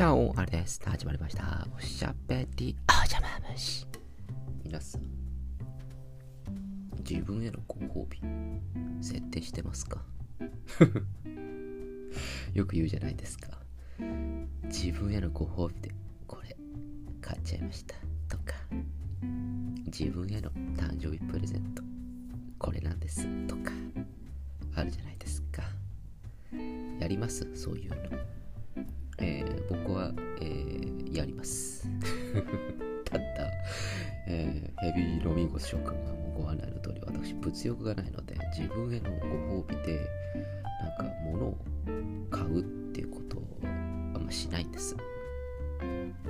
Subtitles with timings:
[0.00, 0.80] チャオあれです。
[0.82, 1.66] 始まりました。
[1.76, 3.86] おしゃべりおじゃま虫。
[4.64, 5.02] 皆さん、
[7.06, 8.18] 自分へのご褒美、
[9.04, 10.02] 設定してますか？
[12.54, 13.58] よく言うじゃないですか。
[14.70, 15.90] 自分へのご褒美で、
[16.26, 16.56] これ、
[17.20, 17.94] 買っちゃいました。
[18.26, 18.54] とか、
[19.84, 21.82] 自分への誕生日プレゼント、
[22.58, 23.26] これなんです。
[23.46, 23.70] とか、
[24.76, 25.62] あるじゃないですか。
[26.98, 27.46] やります？
[27.54, 28.29] そういうの。
[29.20, 31.88] えー僕は、えーやります。
[33.04, 33.24] ただ、
[34.26, 40.08] えーヘビーロミンゴス諸君がもうご案内の通り、私、物欲がないので、自分へのご褒美で、
[40.80, 41.58] なんか物を
[42.30, 44.96] 買うっていうことをあんましないんです。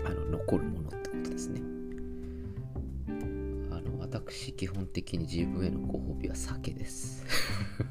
[0.05, 1.61] あの、残るものってことですね。
[3.71, 7.25] あの、私、基本的に自分へのご褒美は酒です。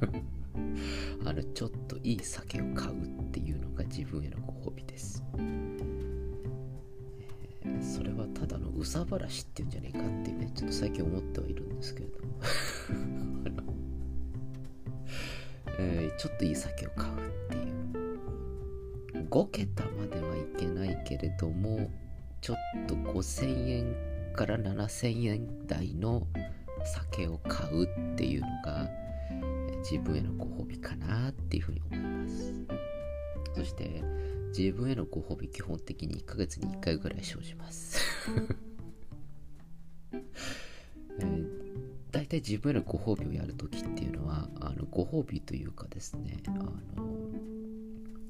[1.30, 5.24] あの、ちょっといい酒を買うっていうのが自分へのご褒美です。
[5.38, 12.34] えーそれはただのうさばらしっていうんじゃねえかっていうね、ちょっと最近思ってはいるんですけれども。
[15.78, 17.18] えーちょっといい酒を買うっ
[17.52, 17.60] てい
[19.22, 19.28] う。
[19.30, 21.92] 5桁まではいけないけれども、
[22.42, 22.56] ちょっ
[22.88, 23.96] と5000円
[24.34, 26.26] から7000円台の
[26.84, 28.90] 酒を買うっていうのが、
[29.80, 32.54] 自分へのご褒美かなっていうふうに思います。
[33.56, 34.04] そして、
[34.58, 38.00] 自分へのご褒美基本的に1ヶ月に1回ぐらい生じます。
[41.20, 41.60] えー
[42.12, 46.74] 大体自分へのご褒美をやるときっていうのは、あのご褒美というかですね、あの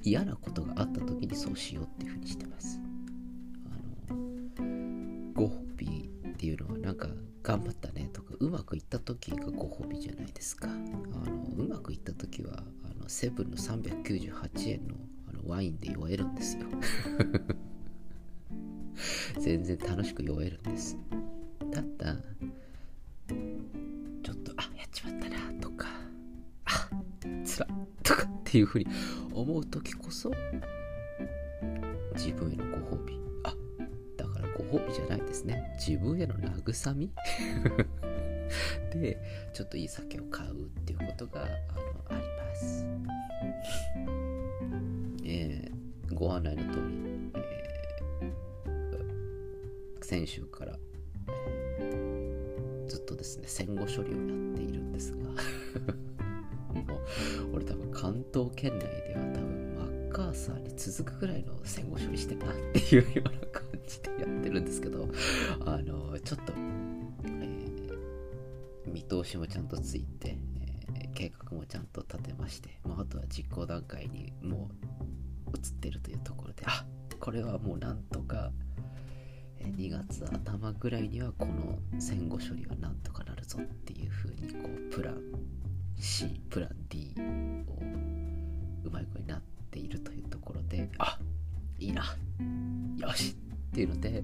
[0.03, 2.80] 嫌なことがあったときにそうしようっていうふうにしてます。
[4.09, 6.78] あのご褒美っていうのは
[7.50, 10.67] 頑張ったねとかうまくいった時がご褒美じゃないですか。
[10.67, 14.94] あのうまくいった時はあのセブンの398円の
[15.28, 16.67] あのワインで酔えるんですよ。
[19.41, 20.95] 全然楽しく酔えるんです。
[21.72, 22.18] ただ
[24.22, 25.88] ちょっとあやっちまったなとか
[26.66, 26.88] あ
[27.44, 27.68] つら
[28.03, 28.85] とかっていうふうに
[29.34, 30.31] 思う時こそ
[32.13, 33.28] 自分へのご褒美。
[34.72, 35.74] ご褒美じゃないですね。
[35.78, 37.12] 自分への慰み？
[38.94, 39.18] で
[39.53, 40.56] ちょっといい酒を買うっ
[40.86, 42.86] ていうことがあのあります。
[45.25, 45.80] えー
[46.16, 46.86] ご案内の通り、
[47.36, 50.76] えー先週から、
[51.80, 55.18] えーずっとですね戦後処理をやっているんですが
[56.74, 59.59] もう俺多分関東圏内では多分
[60.09, 65.08] ッカーサーに続くぐらいの戦後処理してるなっていうような感じでやってるんですけど
[65.66, 67.70] あのちょっと、えー
[68.86, 70.36] 見通しもちゃんとついて、
[70.96, 74.70] えー計画もちゃんと立てまして、まあ、あとは実行段階にも
[75.53, 76.86] う移ってるというところであ
[77.20, 78.52] これはもうなんとか
[79.59, 85.22] 2月頭ぐらいにはこの戦後処理はなんとかなるぞっていうふうにこうプラン
[86.00, 87.14] C プラン D
[87.68, 91.19] をうまい子になっているというところであ
[91.80, 92.03] いいな。
[92.97, 93.35] よし
[93.72, 94.24] っていうので、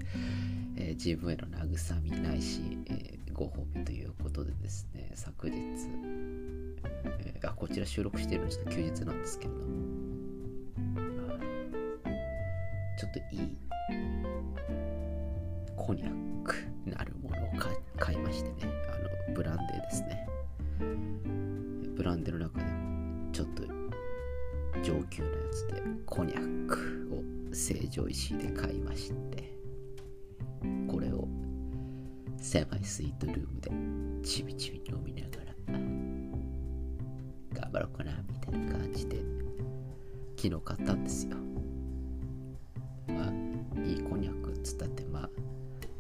[0.78, 9.66] えー自分への慰みないし、えーご褒美ということでですね昨日、えーあこちら収録しているのはちょっと休日なんですけれども。
[12.98, 13.58] ちょっといい
[15.76, 16.56] コニャック
[16.86, 18.56] なるものを買買いましてね。
[18.90, 20.28] あのブランデーですね。
[21.98, 23.64] ブランデーの中でもちょっと
[24.86, 29.52] 上級なやつでコニャックを成城石井で買いまして
[30.88, 31.28] これを
[32.38, 33.72] 狭いスイートルームで
[34.24, 35.56] ちびちび飲みながら
[37.62, 39.18] 頑張ろうかなみたいな感じで
[40.38, 41.36] 昨日買ったんですよ。
[43.08, 43.32] まあ
[43.84, 45.30] いいこんにゃくっつったってまあ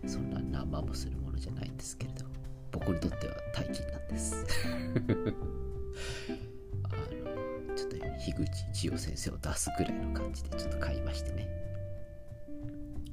[0.07, 2.25] そんな何もするものじゃないんですけれど
[2.71, 4.45] 僕にとっては大金なんです。
[8.25, 11.47] 樋口千代先生を出すぐらいの感じでちょっと買いましてね。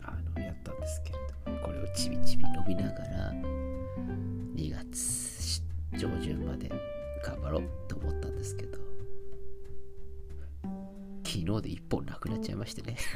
[0.02, 1.18] あのやったんですけれ
[1.54, 3.30] どこれをちびちび飲みながら
[4.56, 5.60] 2月
[5.98, 6.72] 上旬まで
[7.22, 8.78] 頑張ろうと思ったんですけど
[11.24, 12.96] 昨日で1本なくなっちゃいましてね。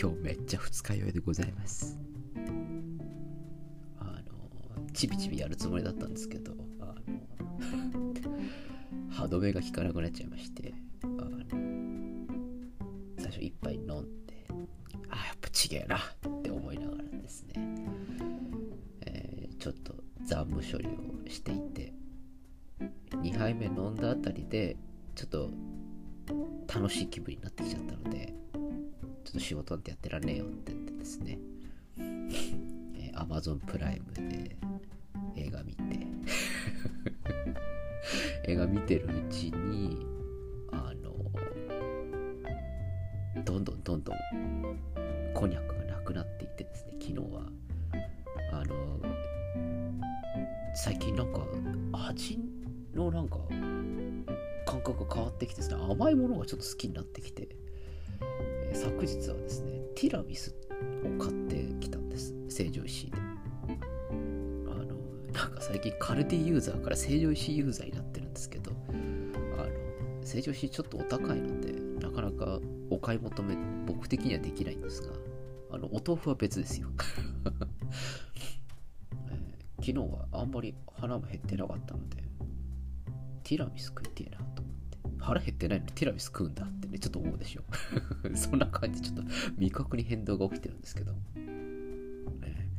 [0.00, 1.96] 今日めっちゃ二日酔いでございます。
[3.98, 4.22] あ
[4.76, 7.13] のちびちびやるつもりだったんですけどあの
[9.34, 10.72] 歯止めが効かなくなっちゃいまして
[11.02, 11.38] あの
[13.18, 13.86] 最初一杯飲ん
[14.26, 14.46] で
[15.10, 17.54] あやっぱちげえなって思いながらですね、
[19.02, 19.94] えーちょっと
[20.26, 21.94] 残務処理をしていて
[23.12, 24.76] 2杯目飲んだあたりで
[25.14, 25.50] ちょっと
[26.66, 28.34] 楽しい気分になってきちゃったので
[29.24, 31.38] ちょっと仕事ってやってらんねえよって言ってですね、
[31.96, 34.54] えー、Amazon プライムで
[35.36, 36.13] 映画見て
[38.46, 40.06] 映画見てるうちに
[40.70, 41.14] あの
[43.44, 44.16] どんどんどんどん
[45.34, 47.42] コニャックがなくなっていってですね昨日は。
[48.52, 48.74] あの
[50.76, 51.40] 最近なんか
[52.08, 52.38] 味
[52.94, 53.38] のなんか
[54.66, 57.48] 感覚が変わってきてですね甘いものがちょっと好きになってきて、
[58.72, 60.54] 昨日はですねティラミス
[61.04, 62.34] を買ってきたんです。
[62.48, 63.23] 成城石井で。
[65.34, 72.60] なんか最近カルディユーザーから成城石ユーザーになってるんですけどあの成城石ちょっとお高いのでなかなか
[72.90, 75.08] お買い求め僕的にはできないんですが
[75.72, 76.88] あのお豆腐は別ですよ
[79.84, 82.16] 昨日はあんまり腹も減ってなかったので、
[83.42, 84.98] ティラミス食いてえなと思って。
[85.18, 87.62] 腹減ってないのにティラミス食うんだってね、ちょっと思うでしょ。
[88.34, 89.22] そんな感じ、ちょっと
[89.58, 91.14] 味覚に変動が起きてるんですけど。
[91.36, 92.73] えー、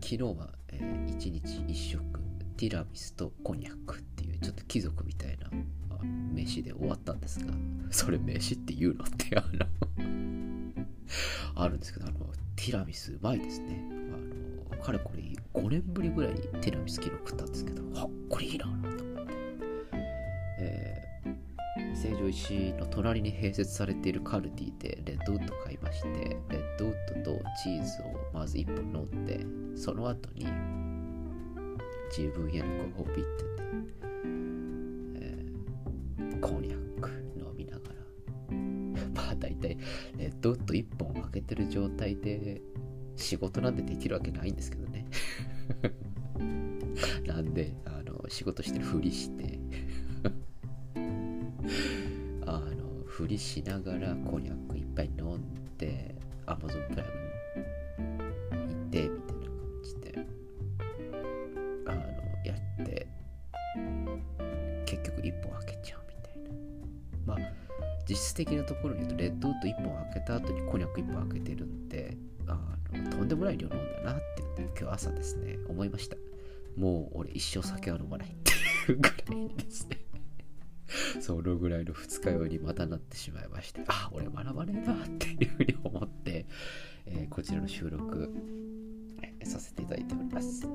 [0.00, 2.02] 昨日は、えー、1日1食、
[2.56, 5.50] ティラミスとコニャックっていう、ちょっと貴族みたいな
[6.32, 7.52] 飯で終わったんですが、
[7.90, 9.66] それ飯って言うのってあの
[11.56, 12.18] あるんですけど、あの、
[12.56, 13.84] ティラミスうまいですね。
[14.72, 15.22] あの、かれこれ
[15.52, 19.03] 5年ぶりぐらいにティラミス昨日食ったんですけど、ほっこれいいなと思って。
[22.04, 30.46] 成城石井の隣に併設されているカルディでレッドウッド買いまして、レッドウッドとチーズをまず1本飲んで、その後に
[32.14, 33.54] 自分へのご褒美ってて、
[35.16, 37.08] えー、コニャック
[37.38, 37.94] 飲みながら、
[39.14, 39.78] まあ大体
[40.18, 42.60] レッドウッド1本開けてる状態で
[43.16, 45.06] 仕事なんてできるわけないんですけどね。
[47.26, 49.58] なんであの仕事してるふりして
[53.14, 56.16] ふりしながらコニャックいっぱい飲んで
[56.46, 57.06] Amazon プライ
[58.00, 60.26] ム見てみたいな感じで
[61.86, 62.00] あの
[62.44, 63.06] やって
[64.84, 66.50] 結局1本開けちゃうみたいな。
[67.24, 67.38] まあ
[68.08, 72.16] 実質的なところに言うとレッドウッド1本開けた後にコニャック1本開けてるんで
[72.48, 72.58] あ
[72.92, 76.16] のとんでもない量飲んだなってって今日朝ですね思いました。
[76.76, 78.50] もう俺一生酒は飲まないって
[78.90, 80.03] いうぐらいですね。
[81.20, 86.46] そのぐらいの二日酔いにまたなってしまいましてあ俺学ばねえなっていうふうに思って、
[87.06, 88.32] えー、こちらの収録、
[89.44, 90.66] させていただいております、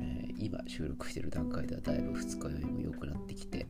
[0.00, 3.66] えー、今収録してる段階ではだいぶ二日酔いも良くなってきて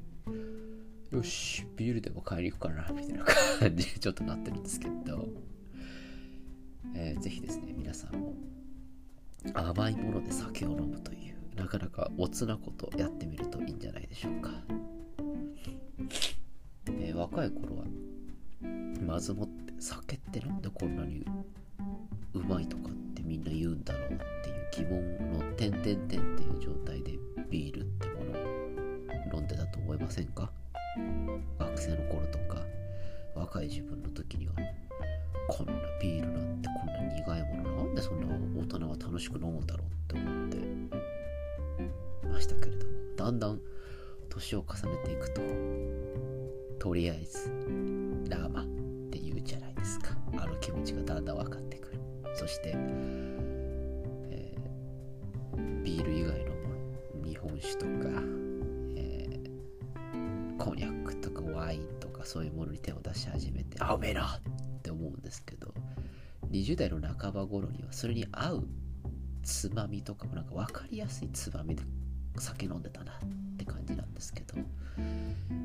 [1.11, 5.29] よしビールでも買いに行くかなみたいな感じで ちょっとなってるんですけど
[6.95, 8.35] えー、ぜひですね、皆さんも
[9.55, 14.51] 甘いもので酒を飲むという、なかなかおつなことやってみるといいんじゃないでしょうか。
[17.21, 17.85] 若い頃は、
[19.07, 21.23] まずもって酒ってなんでこんなに
[22.33, 27.19] うまいとかってみんな言うんだろうっていう疑問の点々点っていう状態で
[27.51, 30.51] ビールってものを飲んでたと思いませんか？
[31.59, 32.63] 学生の頃とか
[33.35, 34.55] 若い自分の時には。
[35.49, 40.57] こんなビールなんてこんな苦いものなんでそんな大人は楽しく飲むんだろうって思って
[42.29, 43.61] ましたけれどもだんだん
[44.29, 45.41] 年を重ねていくと
[46.81, 47.51] とりあえず
[48.31, 48.65] ラーマっ
[49.11, 50.17] て言うじゃないですか。
[50.39, 52.01] あの気持ちがだんだん分かってくる。
[52.35, 52.73] そして、
[54.31, 56.69] えー、ビール以外のも
[57.23, 57.89] の日本酒とか、
[58.97, 65.75] えー、コニャックとかワインとかそういうものに手を出し始めてあうめえなって思うんですけど
[66.51, 68.65] 20代の半ば頃にはそれに合う
[69.43, 71.83] つまみとかもなんか分かりやすいつまみで
[72.39, 73.13] 酒飲んでたな。
[73.13, 73.17] っ
[73.73, 74.55] 感じなんですけど、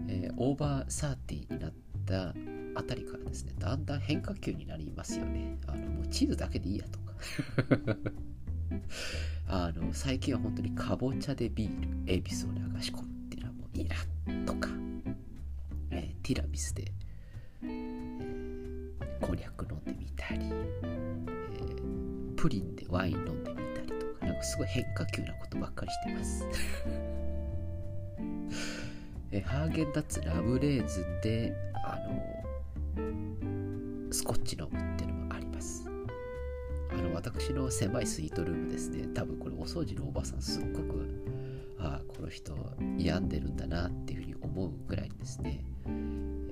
[0.08, 1.74] えー、 over thirty になっ
[2.06, 2.34] た
[2.76, 5.58] あたりからですねだんだん変化球になりますよね。
[5.68, 7.16] あのもうチーズだけでいいやとか。
[9.48, 13.96] あの最近は本当にかぼちゃでビールエビスを流し込むっていうのはもういいな
[14.46, 14.70] とか、
[15.92, 16.92] えー、ティラミスで
[19.22, 20.50] こニャック飲んでみたり、
[20.84, 27.25] えー、プリンでワイン飲んでみたりとか、なんかすごい変化球なことばっかりしてます。
[29.32, 32.24] えハーゲンダッツラムレーズンで、あの、
[34.12, 35.90] スコッチ飲むっていうのもあります。
[36.92, 41.26] あの、私の狭いスイートルームですね、多分これお掃除のおばさんすっごく、
[41.80, 42.56] ああ、この人
[42.98, 45.66] 病んでるんだなっていうふうに思うぐらいですね、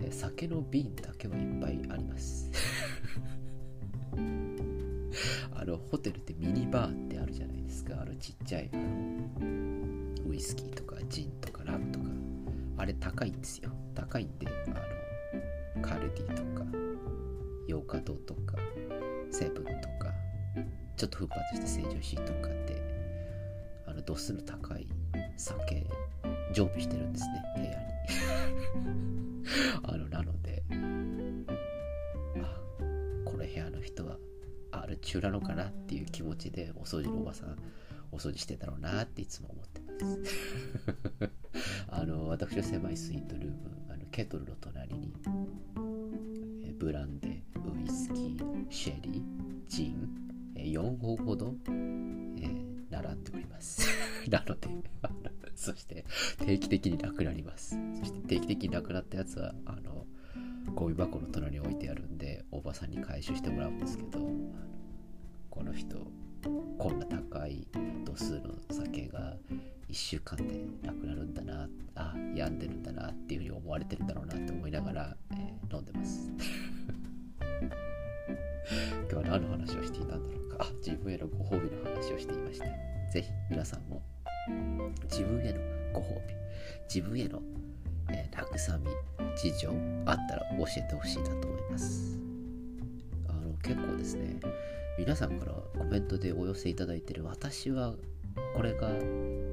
[0.01, 2.51] え酒の瓶だけはいっぱいあります。
[5.53, 8.01] あのホテルってミニバーってあるじゃないですか。
[8.01, 8.83] あのちっちゃいあの
[10.33, 12.05] ウイスキーとかジンとかラムとか
[12.77, 13.69] あれ高いんですよ。
[13.93, 16.65] 高いんであのカルディとか
[17.67, 18.55] 洋華堂とか
[19.29, 20.11] セブンとか
[20.97, 22.81] ちょっと奮発して成城石とかで
[23.85, 24.87] あの度数の高い
[25.37, 25.85] 酒
[26.51, 27.83] 常備してるんですね部屋に。
[29.85, 30.63] あのなので
[32.41, 32.59] あ
[33.23, 34.17] この部屋の人は
[34.71, 37.55] アル中なのかなっていう気持ちでお掃除のおばさん
[38.11, 39.82] お掃除してんだろうなっていつも思って
[41.89, 43.53] あの私の狭いスイートルーム
[43.89, 45.13] あのケトルの隣に
[46.65, 49.23] えブランデーウイスキーシェリー
[49.67, 53.87] ジンえ4本ほど、えー並んでおります。
[54.29, 54.69] なので
[55.55, 56.05] そして
[56.39, 57.77] 定期的になくなります。
[57.99, 60.05] そして定期的になくなったやつはあの
[60.75, 64.19] ゴミ箱の隣に置いてあるんでおばさんに回収してもらうんですけど
[65.49, 66.07] この人
[66.83, 67.65] こんな高い
[68.03, 69.37] 度数の酒が
[69.89, 76.29] 1週間でなくなるんだなあ病んでるんだなっていうふうに思われてるんだろうなって思いながら、えー飲んでます。
[79.09, 80.57] 今日は何の話をしていたんだろうか。
[80.59, 82.65] あ自分へのご褒美の話をしていました。
[83.13, 84.01] ぜひ皆さんも
[85.03, 85.61] 自分への
[85.93, 86.35] ご褒美
[86.93, 87.41] 自分への、
[88.09, 88.87] えー慰み
[89.37, 89.69] 事情
[90.05, 92.19] あったら教えてほしいなと思います。
[93.29, 94.37] あの結構ですね
[94.95, 97.95] 皆さんからコメントでお寄せいただいてる私は
[98.55, 98.89] これが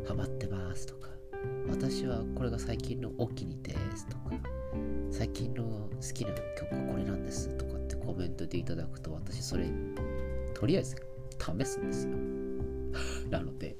[0.06, 1.08] ハマってますとか
[1.68, 4.32] 私はこれが最近のお気に入りですとか
[5.10, 9.66] 最近の好きな曲はこれなんですとかってコメントでいただくと私それ
[10.54, 10.96] とりあえず
[11.38, 12.16] 試すんですよ。
[13.30, 13.76] なので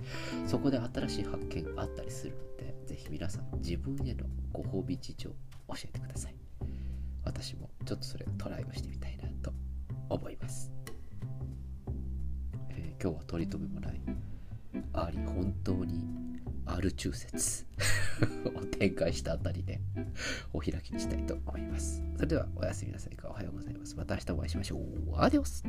[0.47, 5.37] そこで新しい発見があったりするのでぜひ皆さん自分へのご褒美事情教
[5.85, 6.35] えてください。
[7.25, 9.53] 私もちょっとそれトライをしてみたいなと
[10.09, 10.73] 思います、
[13.03, 14.01] 今日は取り留めもない。
[14.93, 16.05] あり本当に
[16.67, 17.67] アル中説。
[18.55, 19.81] を展開したあたりで
[20.53, 22.03] お開きにしたいと思います。
[22.17, 23.29] それではおやすみなさいか。
[23.29, 23.97] おはようございます。
[23.97, 24.81] また明日お会いしましょう。
[25.17, 25.65] アディオス。